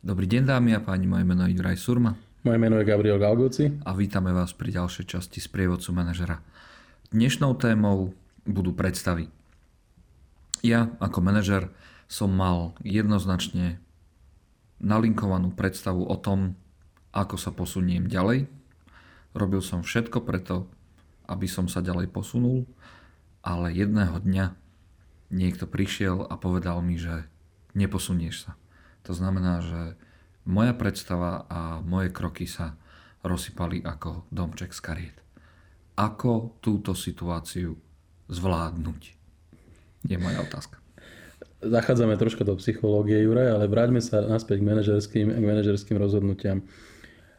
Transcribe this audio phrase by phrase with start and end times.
[0.00, 2.16] Dobrý deň dámy a páni, moje meno je Juraj Surma.
[2.40, 3.84] Moje meno je Gabriel Galgoci.
[3.84, 6.40] A vítame vás pri ďalšej časti z prievodcu manažera.
[7.12, 8.16] Dnešnou témou
[8.48, 9.28] budú predstavy.
[10.64, 11.68] Ja ako manažer
[12.08, 13.76] som mal jednoznačne
[14.80, 16.56] nalinkovanú predstavu o tom,
[17.12, 18.48] ako sa posuniem ďalej.
[19.36, 20.64] Robil som všetko preto,
[21.28, 22.64] aby som sa ďalej posunul,
[23.44, 24.56] ale jedného dňa
[25.28, 27.28] niekto prišiel a povedal mi, že
[27.76, 28.56] neposunieš sa.
[29.08, 29.80] To znamená, že
[30.44, 32.76] moja predstava a moje kroky sa
[33.20, 35.18] rozsypali ako domček z kariet.
[36.00, 37.76] Ako túto situáciu
[38.32, 39.02] zvládnuť?
[40.08, 40.80] Je moja otázka.
[41.60, 46.64] Zachádzame troška do psychológie, Juraj, ale vráťme sa naspäť k manažerským, k manažerským rozhodnutiam.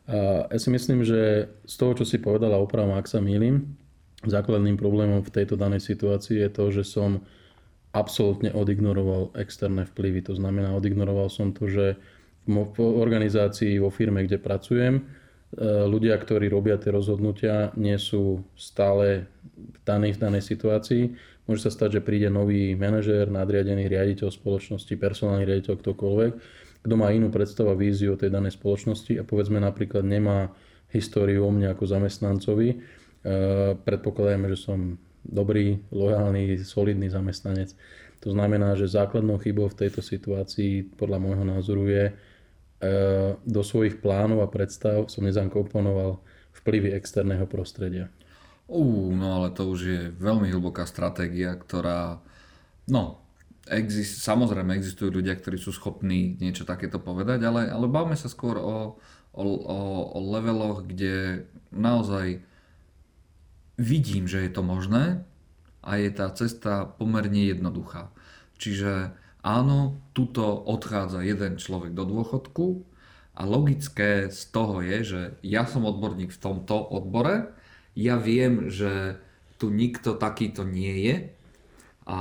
[0.05, 3.73] Ja si myslím, že z toho, čo si povedala, opravom, ak sa mýlim,
[4.21, 7.25] základným problémom v tejto danej situácii je to, že som
[7.91, 10.23] absolútne odignoroval externé vplyvy.
[10.31, 11.99] To znamená, odignoroval som to, že
[12.47, 15.01] v organizácii, vo firme, kde pracujem, e,
[15.85, 21.03] ľudia, ktorí robia tie rozhodnutia, nie sú stále v danej, v danej situácii.
[21.45, 26.31] Môže sa stať, že príde nový manažér, nadriadený riaditeľ spoločnosti, personálny riaditeľ, ktokoľvek,
[26.81, 30.49] kto má inú predstavu a víziu o tej danej spoločnosti a povedzme napríklad nemá
[30.89, 32.69] históriu o mne ako zamestnancovi.
[32.73, 32.77] E,
[33.77, 37.73] predpokladajme, že som dobrý, lojálny, solidný zamestnanec.
[38.21, 42.13] To znamená, že základnou chybou v tejto situácii podľa môjho názoru je e,
[43.41, 46.21] do svojich plánov a predstav som nezankomponoval
[46.61, 48.13] vplyvy externého prostredia.
[48.69, 52.21] Ú, no ale to už je veľmi hlboká stratégia, ktorá,
[52.87, 53.19] no,
[53.67, 58.55] exist, samozrejme existujú ľudia, ktorí sú schopní niečo takéto povedať, ale, ale bavme sa skôr
[58.61, 59.01] o,
[59.33, 59.79] o, o,
[60.13, 62.43] o leveloch, kde naozaj
[63.81, 65.25] vidím, že je to možné
[65.81, 68.13] a je tá cesta pomerne jednoduchá.
[68.61, 72.85] Čiže áno, tuto odchádza jeden človek do dôchodku
[73.33, 77.57] a logické z toho je, že ja som odborník v tomto odbore,
[77.97, 79.17] ja viem, že
[79.57, 81.15] tu nikto takýto nie je
[82.05, 82.19] a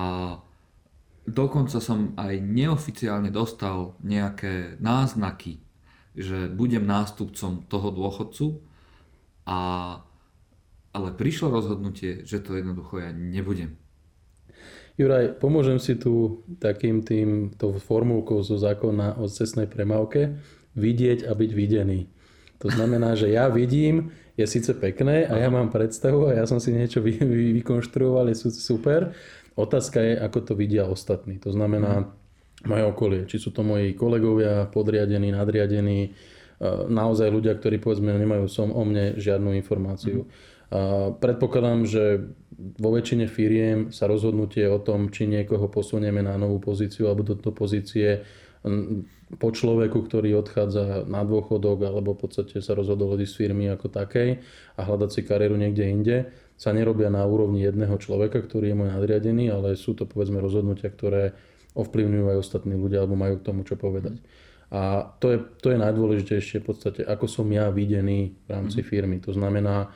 [1.28, 5.60] dokonca som aj neoficiálne dostal nejaké náznaky,
[6.16, 8.46] že budem nástupcom toho dôchodcu
[9.46, 9.58] a
[10.90, 13.78] ale prišlo rozhodnutie, že to jednoducho ja nebudem.
[14.98, 20.36] Juraj, pomôžem si tu takým tým, tou formulkou zo zákona o cestnej premávke
[20.76, 22.10] vidieť a byť videný.
[22.60, 26.60] To znamená, že ja vidím, je síce pekné a ja mám predstavu a ja som
[26.60, 29.16] si niečo vy, vy, vykonštruoval, je super.
[29.56, 31.40] Otázka je, ako to vidia ostatní.
[31.40, 32.08] To znamená mhm.
[32.68, 33.20] moje okolie.
[33.24, 36.12] Či sú to moji kolegovia, podriadení, nadriadení,
[36.92, 40.28] naozaj ľudia, ktorí povedzme nemajú som o mne žiadnu informáciu.
[40.28, 40.28] Mm.
[41.18, 42.30] Predpokladám, že
[42.78, 47.34] vo väčšine firiem sa rozhodnutie o tom, či niekoho posunieme na novú pozíciu alebo do
[47.34, 48.22] toho pozície
[49.30, 53.88] po človeku, ktorý odchádza na dôchodok alebo v podstate sa rozhodol odísť z firmy ako
[53.88, 54.42] takej
[54.76, 56.16] a hľadať si kariéru niekde inde,
[56.60, 60.92] sa nerobia na úrovni jedného človeka, ktorý je môj nadriadený, ale sú to povedzme rozhodnutia,
[60.92, 61.32] ktoré
[61.72, 64.20] ovplyvňujú aj ostatní ľudia alebo majú k tomu čo povedať.
[64.70, 68.86] A to je, to je najdôležitejšie v podstate, ako som ja videný v rámci mhm.
[68.86, 69.16] firmy.
[69.24, 69.90] To znamená,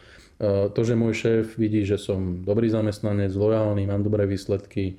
[0.73, 4.95] to, že môj šéf vidí, že som dobrý zamestnanec, lojálny, mám dobré výsledky, e,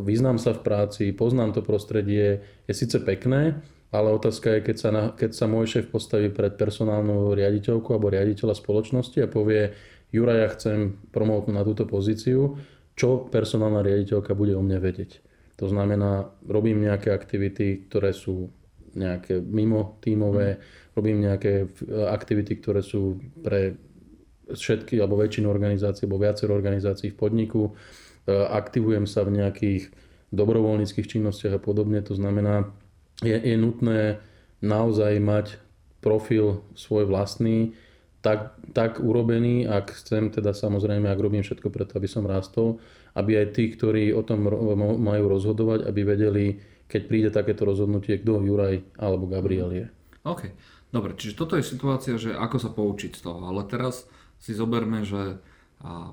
[0.00, 3.60] vyznám sa v práci, poznám to prostredie, je síce pekné,
[3.94, 8.10] ale otázka je, keď sa, na, keď sa môj šéf postaví pred personálnu riaditeľku alebo
[8.10, 9.70] riaditeľa spoločnosti a povie,
[10.10, 12.58] Jura, ja chcem promotnúť na túto pozíciu,
[12.94, 15.22] čo personálna riaditeľka bude o mne vedieť.
[15.62, 18.50] To znamená, robím nejaké aktivity, ktoré sú
[18.94, 20.58] nejaké mimo tímové,
[20.94, 21.66] robím nejaké
[22.10, 23.74] aktivity, ktoré sú pre
[24.50, 27.62] všetky alebo väčšinu organizácií alebo viacero organizácií v podniku.
[27.68, 27.72] E,
[28.32, 29.88] aktivujem sa v nejakých
[30.34, 32.02] dobrovoľníckých činnostiach a podobne.
[32.04, 32.68] To znamená,
[33.22, 34.18] je, je nutné
[34.60, 35.46] naozaj mať
[36.04, 37.72] profil svoj vlastný,
[38.24, 42.80] tak, tak urobený, ak chcem, teda samozrejme, ak robím všetko preto, aby som rástol,
[43.12, 44.48] aby aj tí, ktorí o tom
[45.00, 46.44] majú rozhodovať, aby vedeli,
[46.88, 49.86] keď príde takéto rozhodnutie, kto Juraj alebo Gabriel je.
[50.24, 50.56] OK,
[50.88, 54.08] dobre, čiže toto je situácia, že ako sa poučiť z toho, ale teraz
[54.44, 55.40] si zoberme, že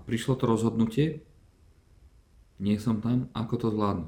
[0.08, 1.20] prišlo to rozhodnutie,
[2.64, 4.08] nie som tam, ako to zvládnu.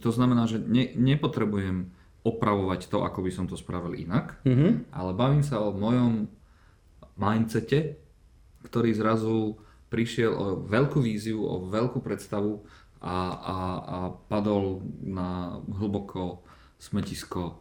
[0.00, 1.92] To znamená, že ne, nepotrebujem
[2.24, 4.88] opravovať to, ako by som to spravil inak, mm-hmm.
[4.88, 6.32] ale bavím sa o mojom
[7.20, 8.00] mindsete,
[8.64, 9.60] ktorý zrazu
[9.92, 12.64] prišiel o veľkú víziu, o veľkú predstavu
[13.04, 13.96] a, a, a
[14.32, 16.44] padol na hlboko
[16.80, 17.60] smetisko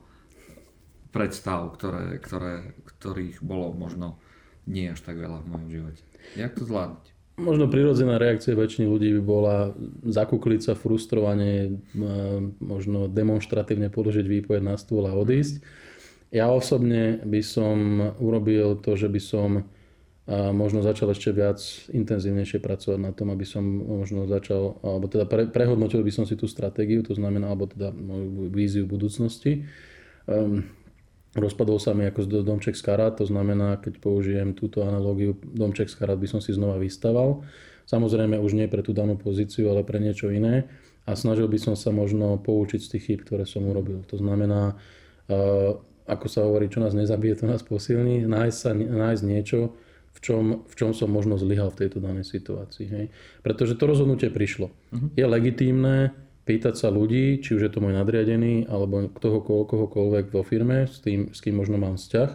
[1.12, 4.20] predstav, ktoré, ktoré, ktorých bolo možno
[4.68, 6.02] nie až tak veľa v mojom živote.
[6.36, 7.06] Jak to zvládnuť?
[7.38, 9.58] Možno prirodzená reakcia väčšiny ľudí by bola
[10.04, 11.80] zakúkliť sa frustrovane,
[12.58, 15.62] možno demonstratívne položiť výpoveď na stôl a odísť.
[16.34, 17.78] Ja osobne by som
[18.18, 19.50] urobil to, že by som
[20.28, 21.62] možno začal ešte viac
[21.94, 23.64] intenzívnejšie pracovať na tom, aby som
[24.02, 27.96] možno začal, alebo teda pre, prehodnotil by som si tú stratégiu, to znamená, alebo teda
[27.96, 29.64] moju víziu budúcnosti.
[31.38, 35.96] Rozpadol sa mi ako domček z karát, to znamená, keď použijem túto analógiu, domček z
[36.02, 37.46] karát by som si znova vystaval.
[37.86, 40.66] Samozrejme už nie pre tú danú pozíciu, ale pre niečo iné.
[41.08, 44.04] A snažil by som sa možno poučiť z tých chýb, ktoré som urobil.
[44.12, 49.24] To znamená, uh, ako sa hovorí, čo nás nezabije, to nás posilní, nájsť, sa, nájsť
[49.24, 49.78] niečo,
[50.18, 52.88] v čom, v čom som možno zlyhal v tejto danej situácii.
[52.90, 53.06] Hej.
[53.46, 54.74] Pretože to rozhodnutie prišlo.
[54.74, 55.14] Uh-huh.
[55.14, 56.12] Je legitímne,
[56.48, 61.04] pýtať sa ľudí, či už je to môj nadriadený, alebo toho, kohokoľvek vo firme, s,
[61.04, 62.30] tým, s kým možno mám vzťah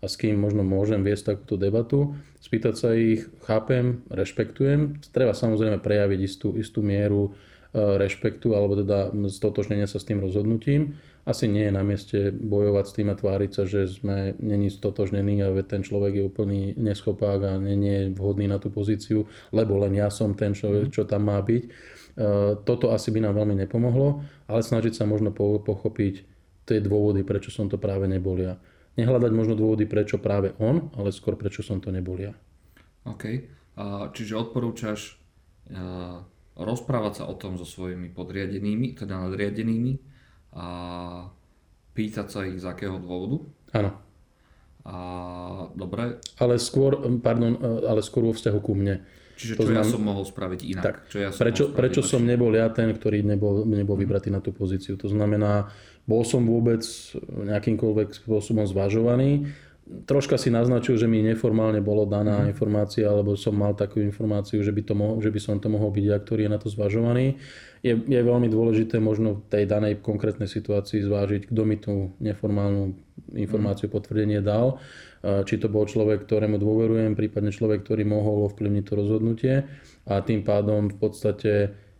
[0.00, 5.02] a s kým možno môžem viesť takúto debatu, spýtať sa ich, chápem, rešpektujem.
[5.10, 7.34] Treba samozrejme prejaviť istú, istú mieru
[7.74, 10.94] e, rešpektu alebo teda stotožnenia sa s tým rozhodnutím.
[11.26, 15.42] Asi nie je na mieste bojovať s tým a tváriť sa, že sme není stotožnení
[15.42, 19.98] a ten človek je úplný neschopák a nie je vhodný na tú pozíciu, lebo len
[19.98, 21.66] ja som ten človek, čo tam má byť
[22.16, 26.24] Eh, toto asi by nám veľmi nepomohlo, ale snažiť sa možno pochopiť
[26.64, 28.56] tie dôvody, prečo som to práve nebol ja.
[28.96, 32.32] Nehľadať možno dôvody, prečo práve on, ale skôr prečo som to nebol ja.
[33.04, 33.52] OK.
[34.16, 35.20] Čiže odporúčaš
[35.68, 36.16] eh,
[36.56, 40.15] rozprávať sa o tom so svojimi podriadenými, teda nadriadenými
[40.56, 40.66] a
[41.92, 43.44] pýtať sa ich z akého dôvodu?
[43.76, 43.92] Áno.
[44.86, 44.96] A,
[45.76, 46.22] dobre.
[46.40, 49.04] Ale skôr, pardon, eh, ale skôr vo vzťahu ku mne.
[49.36, 49.76] Čiže čo znam...
[49.76, 50.84] ja som mohol spraviť inak?
[50.84, 54.40] Tak, čo ja som prečo, prečo som nebol ja ten, ktorý nebol, nebol vybratý na
[54.40, 54.96] tú pozíciu?
[54.96, 55.68] To znamená,
[56.08, 56.80] bol som vôbec
[57.44, 59.52] nejakýmkoľvek spôsobom zvažovaný.
[59.86, 62.50] Troška si naznačil, že mi neformálne bolo daná mm.
[62.50, 65.94] informácia, alebo som mal takú informáciu, že by, to mohol, že by som to mohol
[65.94, 67.38] byť ja, ktorý je na to zvažovaný.
[67.86, 72.98] Je, je veľmi dôležité možno v tej danej konkrétnej situácii zvážiť, kto mi tú neformálnu
[73.38, 74.82] informáciu, potvrdenie dal
[75.26, 79.54] či to bol človek, ktorému dôverujem, prípadne človek, ktorý mohol ovplyvniť to rozhodnutie
[80.06, 81.52] a tým pádom v podstate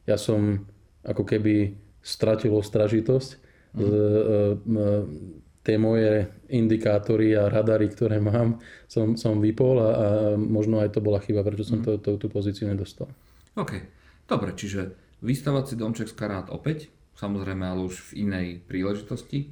[0.07, 0.69] ja som
[1.03, 1.75] ako keby
[2.07, 3.31] stratil ostražitosť.
[3.75, 5.43] Mm.
[5.67, 10.07] Tie moje indikátory a radary, ktoré mám, som, som vypol a, a
[10.39, 11.85] možno aj to bola chyba, prečo som mm.
[11.85, 13.11] to, to, tú pozíciu nedostal.
[13.59, 13.83] OK,
[14.31, 14.95] dobre, čiže
[15.27, 16.87] vystavať si domček z karát opäť,
[17.19, 19.51] samozrejme ale už v inej príležitosti.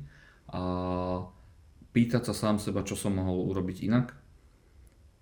[0.55, 0.63] A
[1.91, 4.15] pýtať sa sám seba, čo som mohol urobiť inak,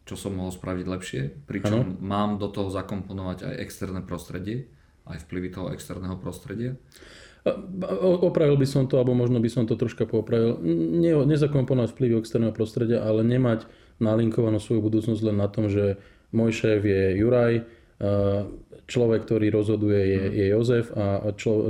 [0.02, 1.96] čo som mohol spraviť lepšie, pričom ano.
[2.02, 4.66] mám do toho zakomponovať aj externé prostredie,
[5.06, 6.74] aj vplyvy toho externého prostredia.
[8.02, 10.62] Opravil by som to, alebo možno by som to troška popravil.
[10.62, 13.66] Ne, nezakomponovať vplyvy externého prostredia, ale nemať
[13.98, 15.98] nalinkovanú svoju budúcnosť len na tom, že
[16.30, 17.66] môj šéf je Juraj,
[18.86, 20.32] človek, ktorý rozhoduje je, mhm.
[20.34, 21.04] je Jozef a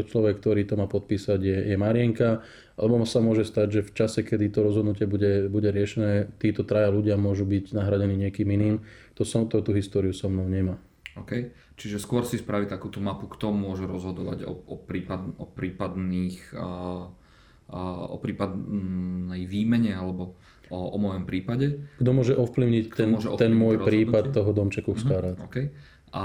[0.02, 2.42] človek, ktorý to má podpísať je, je Marienka.
[2.72, 6.88] Alebo sa môže stať, že v čase, kedy to rozhodnutie bude, bude riešené, títo traja
[6.88, 8.76] ľudia môžu byť nahradení niekým iným.
[9.20, 10.80] To som, to, tú históriu so mnou nemá.
[11.18, 11.52] OK.
[11.76, 16.68] Čiže skôr si spraviť takúto mapu, kto môže rozhodovať o, o, prípad, o prípadných a,
[17.68, 20.40] a, o prípadnej výmene alebo
[20.72, 21.84] o, o mojom prípade.
[22.00, 25.36] Kto môže ovplyvniť ten, môže ovplyvniť ten môj prípad toho domčeku v uh-huh.
[25.52, 25.66] Okay.
[26.12, 26.24] A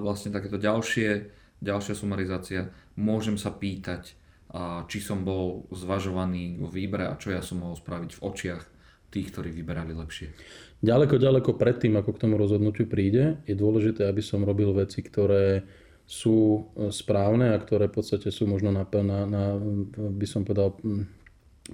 [0.00, 1.28] vlastne takéto ďalšie,
[1.60, 4.16] ďalšia sumarizácia, môžem sa pýtať,
[4.88, 8.62] či som bol zvažovaný vo výbere a čo ja som mohol spraviť v očiach
[9.12, 10.32] tých, ktorí vyberali lepšie.
[10.82, 15.62] Ďaleko, ďaleko predtým, ako k tomu rozhodnutiu príde, je dôležité, aby som robil veci, ktoré
[16.02, 19.44] sú e, správne a ktoré v podstate sú možno na, na, na
[19.94, 20.74] by som povedal,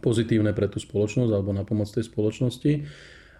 [0.04, 2.84] pozitívne pre tú spoločnosť alebo na pomoc tej spoločnosti.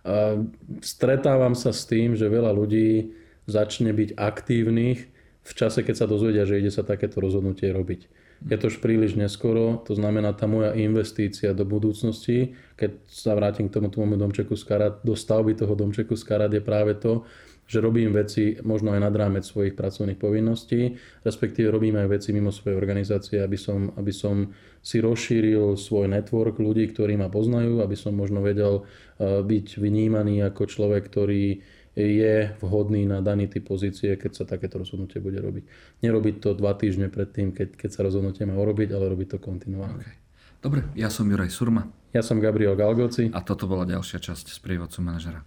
[0.09, 0.40] A
[0.81, 3.12] stretávam sa s tým, že veľa ľudí
[3.45, 4.99] začne byť aktívnych
[5.45, 8.09] v čase, keď sa dozvedia, že ide sa takéto rozhodnutie robiť
[8.47, 13.66] je to už príliš neskoro, to znamená tá moja investícia do budúcnosti, keď sa vrátim
[13.66, 17.26] k tomu môjmu domčeku z karát, do stavby toho domčeku z karát je práve to,
[17.68, 22.49] že robím veci možno aj nad rámec svojich pracovných povinností, respektíve robím aj veci mimo
[22.49, 24.49] svojej organizácie, aby som, aby som
[24.80, 28.88] si rozšíril svoj network ľudí, ktorí ma poznajú, aby som možno vedel
[29.21, 31.61] eh, byť vnímaný ako človek, ktorý
[31.99, 35.64] je vhodný na daný typ pozície, keď sa takéto rozhodnutie bude robiť.
[36.07, 40.07] Nerobiť to dva týždne predtým, keď, keď sa rozhodnutie má urobiť, ale robiť to kontinuálne.
[40.07, 40.17] Okay.
[40.62, 41.90] Dobre, ja som Juraj Surma.
[42.14, 43.31] Ja som Gabriel Galgoci.
[43.35, 45.43] A toto bola ďalšia časť z prievodcu manažera.